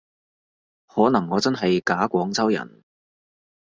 [0.87, 2.83] 可能我真係假廣州人